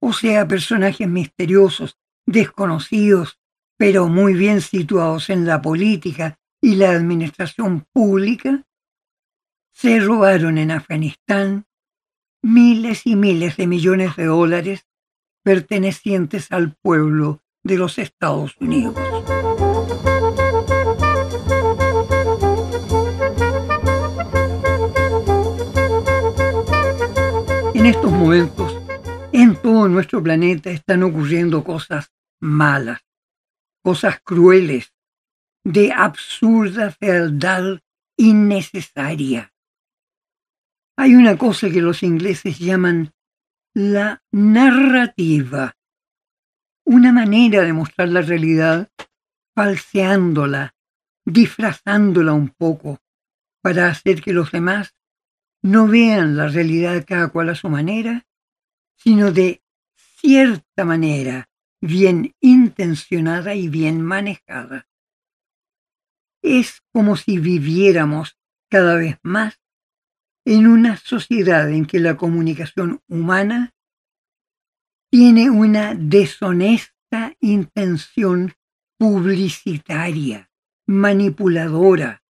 O 0.00 0.12
sea, 0.12 0.48
personajes 0.48 1.08
misteriosos, 1.08 1.98
desconocidos, 2.26 3.38
pero 3.78 4.08
muy 4.08 4.34
bien 4.34 4.60
situados 4.60 5.30
en 5.30 5.46
la 5.46 5.62
política 5.62 6.40
y 6.60 6.74
la 6.74 6.90
administración 6.90 7.86
pública, 7.92 8.64
se 9.72 10.00
robaron 10.00 10.58
en 10.58 10.72
Afganistán 10.72 11.66
miles 12.42 13.06
y 13.06 13.14
miles 13.14 13.56
de 13.56 13.66
millones 13.66 14.16
de 14.16 14.24
dólares 14.24 14.86
pertenecientes 15.46 16.50
al 16.50 16.74
pueblo 16.74 17.40
de 17.62 17.76
los 17.76 17.98
Estados 17.98 18.56
Unidos. 18.58 18.96
En 27.74 27.86
estos 27.86 28.10
momentos, 28.10 28.76
en 29.30 29.54
todo 29.62 29.86
nuestro 29.86 30.20
planeta 30.20 30.70
están 30.70 31.04
ocurriendo 31.04 31.62
cosas 31.62 32.12
malas, 32.40 33.06
cosas 33.84 34.18
crueles, 34.24 34.92
de 35.62 35.92
absurda 35.92 36.90
fealdad 36.90 37.78
innecesaria. 38.18 39.54
Hay 40.96 41.14
una 41.14 41.38
cosa 41.38 41.70
que 41.70 41.82
los 41.82 42.02
ingleses 42.02 42.58
llaman 42.58 43.12
la 43.76 44.24
narrativa, 44.32 45.76
una 46.86 47.12
manera 47.12 47.60
de 47.60 47.74
mostrar 47.74 48.08
la 48.08 48.22
realidad 48.22 48.90
falseándola, 49.54 50.74
disfrazándola 51.26 52.32
un 52.32 52.48
poco, 52.48 53.00
para 53.60 53.88
hacer 53.88 54.22
que 54.22 54.32
los 54.32 54.50
demás 54.50 54.94
no 55.60 55.88
vean 55.88 56.38
la 56.38 56.48
realidad 56.48 57.04
cada 57.06 57.28
cual 57.28 57.50
a 57.50 57.54
su 57.54 57.68
manera, 57.68 58.26
sino 58.94 59.30
de 59.30 59.62
cierta 59.94 60.86
manera, 60.86 61.50
bien 61.82 62.34
intencionada 62.40 63.54
y 63.54 63.68
bien 63.68 64.00
manejada. 64.00 64.88
Es 66.40 66.80
como 66.94 67.18
si 67.18 67.38
viviéramos 67.38 68.38
cada 68.70 68.96
vez 68.96 69.18
más 69.22 69.60
en 70.46 70.68
una 70.68 70.96
sociedad 70.96 71.68
en 71.70 71.86
que 71.86 71.98
la 71.98 72.16
comunicación 72.16 73.02
humana 73.08 73.74
tiene 75.10 75.50
una 75.50 75.94
deshonesta 75.96 77.34
intención 77.40 78.54
publicitaria, 78.96 80.48
manipuladora, 80.86 82.22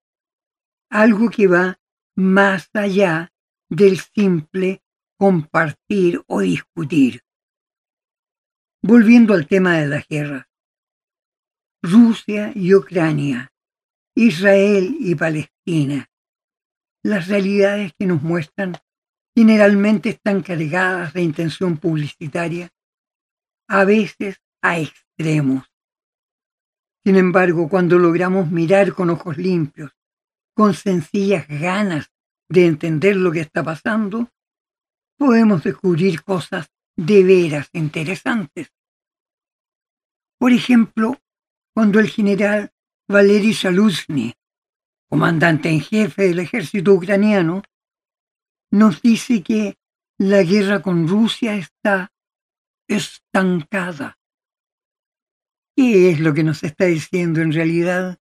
algo 0.88 1.28
que 1.28 1.46
va 1.46 1.78
más 2.16 2.70
allá 2.72 3.34
del 3.68 3.98
simple 3.98 4.82
compartir 5.18 6.22
o 6.26 6.40
discutir. 6.40 7.22
Volviendo 8.82 9.34
al 9.34 9.46
tema 9.46 9.76
de 9.76 9.88
la 9.88 10.00
guerra. 10.08 10.48
Rusia 11.82 12.50
y 12.54 12.74
Ucrania, 12.74 13.52
Israel 14.14 14.96
y 14.98 15.14
Palestina. 15.14 16.08
Las 17.06 17.28
realidades 17.28 17.92
que 17.96 18.04
nos 18.04 18.20
muestran 18.20 18.72
generalmente 19.32 20.08
están 20.08 20.42
cargadas 20.42 21.12
de 21.12 21.22
intención 21.22 21.76
publicitaria, 21.76 22.68
a 23.68 23.84
veces 23.84 24.42
a 24.60 24.80
extremos. 24.80 25.70
Sin 27.04 27.14
embargo, 27.14 27.68
cuando 27.68 27.96
logramos 27.96 28.50
mirar 28.50 28.92
con 28.92 29.10
ojos 29.10 29.38
limpios, 29.38 29.92
con 30.52 30.74
sencillas 30.74 31.46
ganas 31.46 32.10
de 32.48 32.66
entender 32.66 33.14
lo 33.14 33.30
que 33.30 33.42
está 33.42 33.62
pasando, 33.62 34.28
podemos 35.16 35.62
descubrir 35.62 36.24
cosas 36.24 36.66
de 36.96 37.22
veras 37.22 37.68
interesantes. 37.72 38.72
Por 40.40 40.52
ejemplo, 40.52 41.20
cuando 41.72 42.00
el 42.00 42.08
general 42.08 42.72
Valery 43.08 43.54
Saluzny, 43.54 44.34
comandante 45.08 45.68
en 45.68 45.80
jefe 45.80 46.24
del 46.28 46.40
ejército 46.40 46.92
ucraniano, 46.92 47.62
nos 48.70 49.02
dice 49.02 49.42
que 49.42 49.78
la 50.18 50.42
guerra 50.42 50.82
con 50.82 51.08
Rusia 51.08 51.54
está 51.54 52.12
estancada. 52.88 54.18
¿Qué 55.76 56.10
es 56.10 56.20
lo 56.20 56.32
que 56.32 56.42
nos 56.42 56.62
está 56.62 56.86
diciendo 56.86 57.40
en 57.40 57.52
realidad? 57.52 58.18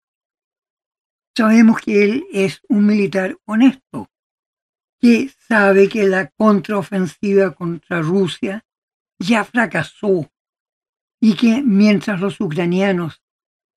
Sabemos 1.35 1.81
que 1.81 2.03
él 2.03 2.25
es 2.31 2.61
un 2.67 2.85
militar 2.85 3.37
honesto, 3.45 4.09
que 4.99 5.29
sabe 5.29 5.89
que 5.89 6.07
la 6.07 6.29
contraofensiva 6.29 7.53
contra 7.53 8.01
Rusia 8.01 8.65
ya 9.19 9.43
fracasó 9.43 10.29
y 11.19 11.35
que 11.35 11.61
mientras 11.63 12.19
los 12.19 12.39
ucranianos 12.41 13.21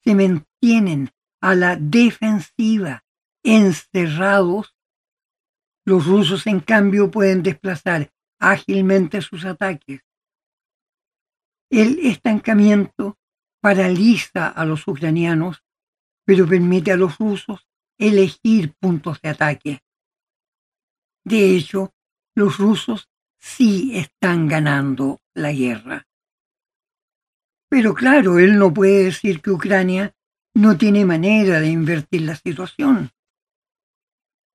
se 0.05 0.15
mantienen 0.15 1.11
a 1.47 1.55
la 1.55 1.77
defensiva, 1.77 3.05
encerrados, 3.45 4.75
los 5.85 6.05
rusos 6.05 6.45
en 6.49 6.59
cambio 6.59 7.09
pueden 7.09 7.45
desplazar 7.45 8.13
ágilmente 8.41 9.23
sus 9.23 9.45
ataques. 9.45 10.01
El 11.71 12.01
estancamiento 12.01 13.21
paraliza 13.61 14.49
a 14.49 14.65
los 14.65 14.89
ucranianos, 14.89 15.63
pero 16.25 16.49
permite 16.49 16.91
a 16.91 16.97
los 16.97 17.17
rusos 17.17 17.69
elegir 17.97 18.75
puntos 18.81 19.21
de 19.23 19.29
ataque. 19.29 19.85
De 21.25 21.55
hecho, 21.55 21.95
los 22.35 22.59
rusos 22.59 23.09
sí 23.39 23.97
están 23.97 24.49
ganando 24.49 25.21
la 25.33 25.53
guerra. 25.53 26.09
Pero 27.69 27.95
claro, 27.95 28.41
él 28.41 28.59
no 28.59 28.75
puede 28.75 29.05
decir 29.05 29.41
que 29.41 29.53
Ucrania 29.53 30.16
no 30.57 30.77
tiene 30.77 31.05
manera 31.05 31.61
de 31.61 31.69
invertir 31.69 32.23
la 32.23 32.37
situación. 32.37 33.11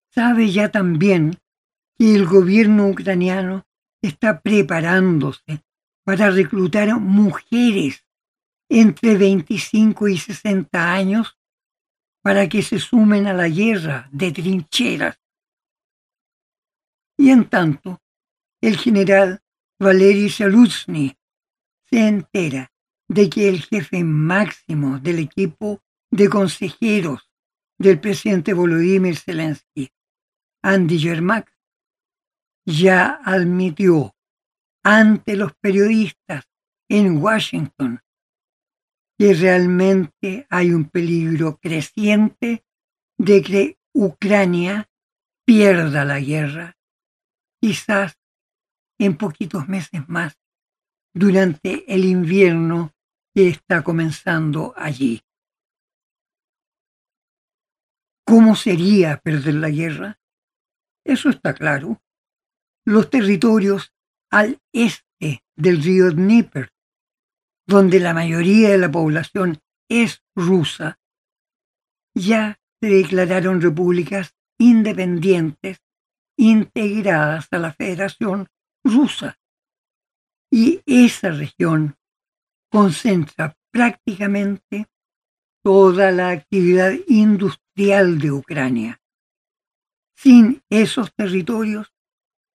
Sabe 0.09 0.51
ya 0.51 0.69
también 0.69 1.37
que 1.97 2.15
el 2.15 2.25
gobierno 2.25 2.87
ucraniano 2.87 3.65
está 4.01 4.41
preparándose 4.41 5.63
para 6.03 6.29
reclutar 6.29 6.99
mujeres 6.99 8.05
entre 8.69 9.17
25 9.17 10.07
y 10.07 10.17
60 10.17 10.93
años 10.93 11.37
para 12.21 12.49
que 12.49 12.61
se 12.61 12.79
sumen 12.79 13.27
a 13.27 13.33
la 13.33 13.47
guerra 13.47 14.09
de 14.11 14.31
trincheras 14.31 15.21
y 17.21 17.29
en 17.29 17.47
tanto, 17.47 18.01
el 18.61 18.77
general 18.77 19.43
Valery 19.79 20.27
Saluzny 20.27 21.15
se 21.85 22.07
entera 22.07 22.73
de 23.07 23.29
que 23.29 23.47
el 23.47 23.61
jefe 23.61 24.03
máximo 24.03 24.97
del 24.97 25.19
equipo 25.19 25.83
de 26.11 26.29
consejeros 26.29 27.29
del 27.79 27.99
presidente 27.99 28.53
Volodymyr 28.53 29.17
Zelensky, 29.17 29.91
Andy 30.61 30.99
Yermak, 30.99 31.51
ya 32.65 33.19
admitió 33.23 34.15
ante 34.83 35.35
los 35.35 35.53
periodistas 35.55 36.45
en 36.89 37.17
Washington 37.17 38.01
que 39.17 39.33
realmente 39.33 40.47
hay 40.49 40.71
un 40.71 40.89
peligro 40.89 41.57
creciente 41.57 42.65
de 43.17 43.41
que 43.41 43.79
Ucrania 43.93 44.89
pierda 45.45 46.05
la 46.05 46.19
guerra 46.19 46.77
quizás 47.61 48.17
en 48.99 49.17
poquitos 49.17 49.67
meses 49.67 50.07
más, 50.07 50.37
durante 51.13 51.91
el 51.93 52.05
invierno 52.05 52.93
que 53.33 53.49
está 53.49 53.83
comenzando 53.83 54.73
allí. 54.75 55.23
¿Cómo 58.31 58.55
sería 58.55 59.17
perder 59.17 59.55
la 59.55 59.69
guerra? 59.69 60.17
Eso 61.05 61.27
está 61.27 61.53
claro. 61.53 62.01
Los 62.85 63.09
territorios 63.09 63.93
al 64.31 64.57
este 64.71 65.43
del 65.57 65.83
río 65.83 66.09
Dnieper, 66.11 66.71
donde 67.67 67.99
la 67.99 68.13
mayoría 68.13 68.69
de 68.69 68.77
la 68.77 68.89
población 68.89 69.59
es 69.89 70.23
rusa, 70.33 70.97
ya 72.15 72.57
se 72.81 72.87
declararon 72.87 73.59
repúblicas 73.59 74.33
independientes 74.57 75.81
integradas 76.37 77.49
a 77.51 77.57
la 77.57 77.73
Federación 77.73 78.47
Rusa. 78.81 79.37
Y 80.49 80.81
esa 80.85 81.31
región 81.31 81.97
concentra 82.71 83.57
prácticamente 83.73 84.87
toda 85.61 86.11
la 86.11 86.29
actividad 86.29 86.93
industrial 87.09 87.70
de 88.19 88.31
Ucrania. 88.31 89.01
Sin 90.15 90.63
esos 90.69 91.13
territorios, 91.13 91.93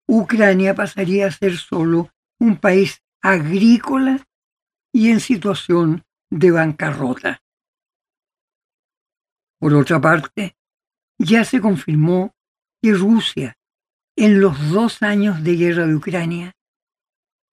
Ucrania 0.09 0.75
pasaría 0.75 1.27
a 1.27 1.33
ser 1.33 1.57
solo 1.57 2.11
un 2.39 2.57
país 2.59 3.03
agrícola 3.21 4.25
y 4.93 5.11
en 5.11 5.21
situación 5.21 6.05
de 6.31 6.51
bancarrota. 6.53 7.43
Por 9.59 9.75
otra 9.75 10.01
parte, 10.01 10.57
ya 11.19 11.45
se 11.45 11.61
confirmó 11.61 12.35
que 12.81 12.93
Rusia 12.93 13.57
en 14.17 14.41
los 14.41 14.71
dos 14.71 15.03
años 15.03 15.45
de 15.45 15.57
guerra 15.57 15.87
de 15.87 15.95
Ucrania, 15.95 16.57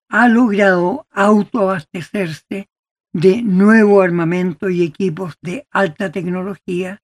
ha 0.10 0.30
logrado 0.30 1.06
autoabastecerse 1.12 2.70
de 3.12 3.42
nuevo 3.42 4.02
armamento 4.02 4.70
y 4.70 4.84
equipos 4.84 5.36
de 5.42 5.68
alta 5.72 6.12
tecnología 6.12 7.03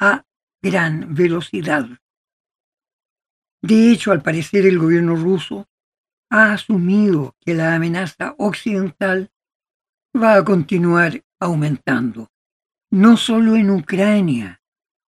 a 0.00 0.24
gran 0.62 1.14
velocidad. 1.14 1.86
De 3.62 3.92
hecho, 3.92 4.12
al 4.12 4.22
parecer 4.22 4.66
el 4.66 4.78
gobierno 4.78 5.14
ruso 5.14 5.68
ha 6.30 6.52
asumido 6.52 7.36
que 7.40 7.54
la 7.54 7.74
amenaza 7.74 8.34
occidental 8.38 9.30
va 10.16 10.36
a 10.36 10.44
continuar 10.44 11.22
aumentando, 11.38 12.30
no 12.90 13.16
solo 13.16 13.56
en 13.56 13.70
Ucrania, 13.70 14.62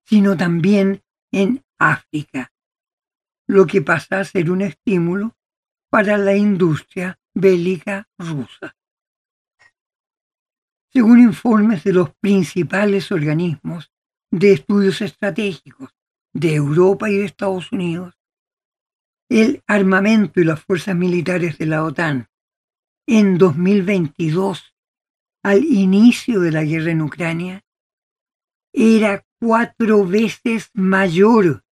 sino 0.05 0.37
también 0.37 1.03
en 1.33 1.65
África, 1.79 2.53
lo 3.47 3.67
que 3.67 3.83
pasa 3.83 4.21
a 4.21 4.25
ser 4.25 4.51
un 4.51 4.63
estímulo 4.63 5.37
para 5.91 6.19
la 6.19 6.37
industria 6.37 7.19
bélica 7.35 8.09
rusa. 8.19 8.77
Según 10.91 11.21
informes 11.21 11.85
de 11.85 11.95
los 11.95 12.15
principales 12.17 13.11
organismos 13.11 13.92
de 14.33 14.53
estudios 14.53 15.03
estratégicos 15.03 15.91
de 16.33 16.55
Europa 16.55 17.11
y 17.11 17.19
de 17.19 17.27
Estados 17.27 17.71
Unidos, 17.71 18.15
el 19.29 19.63
armamento 19.67 20.41
y 20.41 20.45
las 20.45 20.63
fuerzas 20.65 20.97
militares 20.97 21.59
de 21.59 21.67
la 21.67 21.85
OTAN 21.85 22.29
en 23.07 23.37
2022, 23.37 24.75
al 25.45 25.65
inicio 25.65 26.41
de 26.41 26.51
la 26.51 26.65
guerra 26.65 26.93
en 26.93 27.03
Ucrania, 27.03 27.65
era 28.73 29.25
cuatro 29.39 30.07
veces 30.07 30.71
mayor 30.73 31.63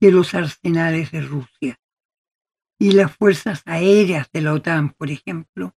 que 0.00 0.10
los 0.10 0.34
arsenales 0.34 1.12
de 1.12 1.20
Rusia. 1.20 1.80
Y 2.80 2.92
las 2.92 3.14
fuerzas 3.14 3.62
aéreas 3.66 4.28
de 4.32 4.40
la 4.40 4.54
OTAN, 4.54 4.94
por 4.94 5.10
ejemplo, 5.10 5.76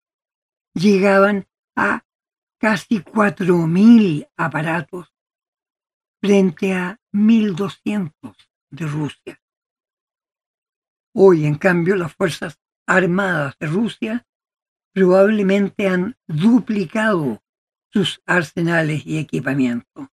llegaban 0.73 1.47
a 1.75 2.05
casi 2.59 2.99
4.000 2.99 4.29
aparatos 4.37 5.11
frente 6.21 6.73
a 6.73 6.99
1.200 7.11 8.35
de 8.69 8.85
Rusia. 8.85 9.41
Hoy, 11.13 11.45
en 11.45 11.55
cambio, 11.55 11.95
las 11.95 12.13
Fuerzas 12.13 12.59
Armadas 12.87 13.55
de 13.59 13.67
Rusia 13.67 14.27
probablemente 14.93 15.87
han 15.87 16.17
duplicado 16.27 17.41
sus 17.91 18.21
arsenales 18.25 19.05
y 19.05 19.17
equipamiento. 19.17 20.11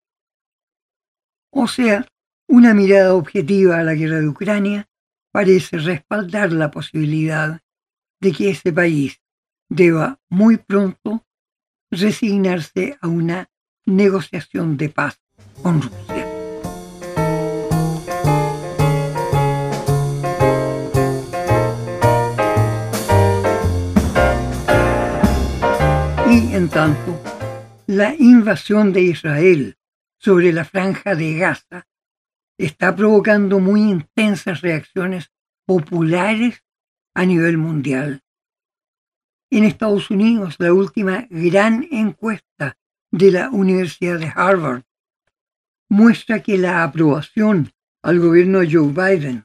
O 1.51 1.67
sea, 1.67 2.05
una 2.47 2.73
mirada 2.73 3.13
objetiva 3.13 3.79
a 3.79 3.83
la 3.83 3.93
guerra 3.93 4.19
de 4.19 4.27
Ucrania 4.27 4.89
parece 5.31 5.77
respaldar 5.77 6.51
la 6.51 6.71
posibilidad 6.71 7.61
de 8.19 8.31
que 8.31 8.49
ese 8.49 8.73
país 8.73 9.21
deba 9.69 10.19
muy 10.29 10.57
pronto 10.57 11.25
resignarse 11.91 12.97
a 13.01 13.07
una 13.07 13.49
negociación 13.85 14.77
de 14.77 14.89
paz 14.89 15.19
con 15.61 15.81
Rusia. 15.81 16.25
Y 26.29 26.53
en 26.55 26.69
tanto, 26.69 27.19
la 27.87 28.13
invasión 28.15 28.93
de 28.93 29.01
Israel 29.01 29.77
sobre 30.19 30.53
la 30.53 30.65
franja 30.65 31.15
de 31.15 31.35
Gaza 31.37 31.87
está 32.57 32.95
provocando 32.95 33.59
muy 33.59 33.81
intensas 33.81 34.61
reacciones 34.61 35.31
populares 35.65 36.63
a 37.15 37.25
nivel 37.25 37.57
mundial. 37.57 38.21
En 39.49 39.63
Estados 39.63 40.11
Unidos, 40.11 40.55
la 40.59 40.73
última 40.73 41.25
gran 41.29 41.87
encuesta 41.91 42.77
de 43.11 43.31
la 43.31 43.49
Universidad 43.49 44.19
de 44.19 44.31
Harvard 44.35 44.83
muestra 45.89 46.41
que 46.41 46.57
la 46.57 46.83
aprobación 46.83 47.71
al 48.01 48.19
gobierno 48.19 48.59
de 48.59 48.71
Joe 48.71 48.93
Biden 48.93 49.43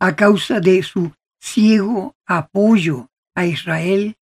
a 0.00 0.16
causa 0.16 0.58
de 0.60 0.82
su 0.82 1.12
ciego 1.40 2.16
apoyo 2.26 3.12
a 3.34 3.46
Israel 3.46 4.16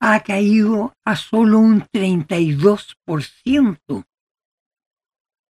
ha 0.00 0.20
caído 0.20 0.94
a 1.04 1.16
solo 1.16 1.58
un 1.58 1.82
32% 1.82 4.06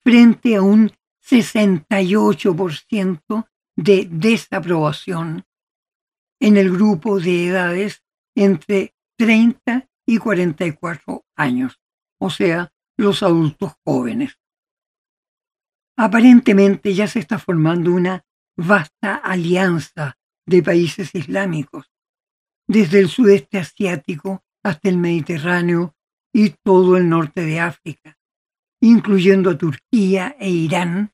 frente 0.03 0.57
a 0.57 0.63
un 0.63 0.91
68% 1.23 3.47
de 3.77 4.09
desaprobación 4.11 5.45
en 6.41 6.57
el 6.57 6.73
grupo 6.73 7.21
de 7.21 7.47
edades 7.47 8.03
entre 8.35 8.97
30 9.17 9.89
y 10.07 10.19
44 10.19 11.25
años, 11.37 11.79
o 12.19 12.31
sea, 12.31 12.73
los 12.97 13.23
adultos 13.23 13.75
jóvenes. 13.85 14.40
Aparentemente 16.03 16.95
ya 16.95 17.07
se 17.07 17.19
está 17.19 17.39
formando 17.39 17.93
una 17.93 18.25
vasta 18.57 19.17
alianza 19.17 20.17
de 20.47 20.63
países 20.63 21.15
islámicos, 21.15 21.93
desde 22.67 23.01
el 23.01 23.11
sudeste 23.11 23.59
asiático 23.59 24.43
hasta 24.65 24.89
el 24.89 24.97
Mediterráneo 24.97 25.95
y 26.33 26.55
todo 26.65 26.97
el 26.97 27.07
norte 27.11 27.43
de 27.43 27.61
África, 27.61 28.19
incluyendo 28.81 29.51
a 29.51 29.59
Turquía 29.59 30.35
e 30.41 30.49
Irán, 30.49 31.13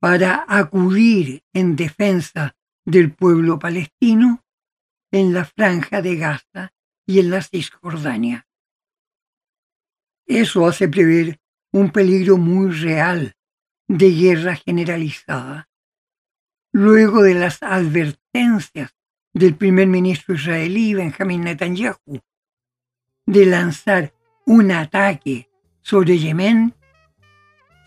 para 0.00 0.44
acudir 0.48 1.44
en 1.54 1.76
defensa 1.76 2.56
del 2.84 3.14
pueblo 3.14 3.60
palestino 3.60 4.44
en 5.12 5.32
la 5.32 5.44
franja 5.44 6.02
de 6.02 6.16
Gaza 6.16 6.74
y 7.06 7.20
en 7.20 7.30
la 7.30 7.40
Cisjordania. 7.40 8.48
Eso 10.26 10.66
hace 10.66 10.88
prever 10.88 11.38
un 11.72 11.92
peligro 11.92 12.36
muy 12.36 12.72
real 12.72 13.35
de 13.88 14.10
guerra 14.10 14.56
generalizada. 14.56 15.68
Luego 16.72 17.22
de 17.22 17.34
las 17.34 17.62
advertencias 17.62 18.94
del 19.32 19.54
primer 19.54 19.86
ministro 19.86 20.34
israelí 20.34 20.94
Benjamin 20.94 21.42
Netanyahu 21.42 22.20
de 23.26 23.44
lanzar 23.46 24.14
un 24.46 24.70
ataque 24.70 25.48
sobre 25.82 26.18
Yemen 26.18 26.74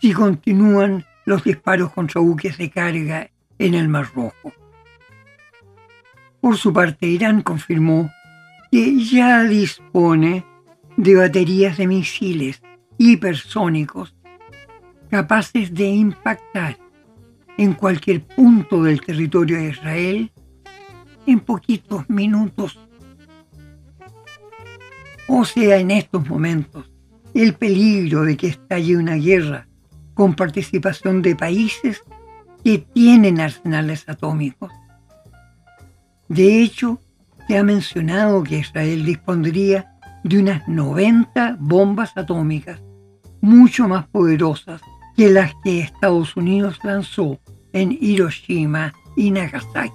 si 0.00 0.12
continúan 0.12 1.06
los 1.24 1.44
disparos 1.44 1.92
contra 1.92 2.20
buques 2.20 2.58
de 2.58 2.70
carga 2.70 3.30
en 3.58 3.74
el 3.74 3.88
Mar 3.88 4.10
Rojo. 4.14 4.52
Por 6.40 6.56
su 6.56 6.72
parte, 6.72 7.06
Irán 7.06 7.42
confirmó 7.42 8.10
que 8.70 9.04
ya 9.04 9.42
dispone 9.44 10.46
de 10.96 11.14
baterías 11.16 11.76
de 11.76 11.86
misiles 11.86 12.62
hipersónicos 12.96 14.14
capaces 15.10 15.74
de 15.74 15.86
impactar 15.88 16.78
en 17.58 17.74
cualquier 17.74 18.24
punto 18.24 18.84
del 18.84 19.00
territorio 19.00 19.58
de 19.58 19.70
Israel 19.70 20.32
en 21.26 21.40
poquitos 21.40 22.08
minutos. 22.08 22.78
O 25.28 25.44
sea, 25.44 25.78
en 25.78 25.90
estos 25.90 26.26
momentos, 26.28 26.90
el 27.34 27.54
peligro 27.54 28.22
de 28.22 28.36
que 28.36 28.48
estalle 28.48 28.96
una 28.96 29.16
guerra 29.16 29.66
con 30.14 30.34
participación 30.34 31.22
de 31.22 31.36
países 31.36 32.02
que 32.64 32.78
tienen 32.78 33.40
arsenales 33.40 34.08
atómicos. 34.08 34.72
De 36.28 36.62
hecho, 36.62 37.00
se 37.48 37.58
ha 37.58 37.64
mencionado 37.64 38.42
que 38.44 38.58
Israel 38.58 39.04
dispondría 39.04 39.92
de 40.22 40.38
unas 40.38 40.68
90 40.68 41.56
bombas 41.58 42.16
atómicas, 42.16 42.80
mucho 43.40 43.88
más 43.88 44.06
poderosas 44.08 44.80
que 45.20 45.28
las 45.28 45.52
que 45.62 45.80
Estados 45.80 46.34
Unidos 46.34 46.78
lanzó 46.82 47.38
en 47.74 47.94
Hiroshima 48.00 48.94
y 49.16 49.30
Nagasaki. 49.30 49.92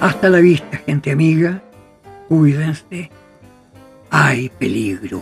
Hasta 0.00 0.30
la 0.30 0.38
vista, 0.38 0.78
gente 0.78 1.10
amiga. 1.10 1.60
Cuídense. 2.28 3.10
Hay 4.10 4.48
peligro. 4.48 5.20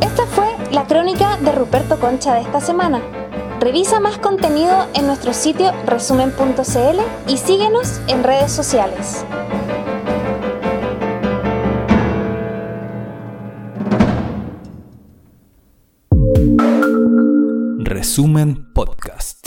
Esta 0.00 0.26
fue 0.26 0.46
la 0.70 0.86
crónica 0.86 1.36
de 1.38 1.52
Ruperto 1.52 1.98
Concha 1.98 2.34
de 2.34 2.42
esta 2.42 2.60
semana. 2.60 3.23
Revisa 3.64 3.98
más 3.98 4.18
contenido 4.18 4.86
en 4.92 5.06
nuestro 5.06 5.32
sitio 5.32 5.72
resumen.cl 5.86 7.00
y 7.28 7.38
síguenos 7.38 7.98
en 8.08 8.22
redes 8.22 8.52
sociales. 8.52 9.24
Resumen 17.78 18.70
Podcast. 18.74 19.43